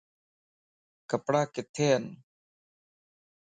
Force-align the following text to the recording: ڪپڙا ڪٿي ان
ڪپڙا 1.09 1.41
ڪٿي 1.55 1.87
ان 1.95 2.03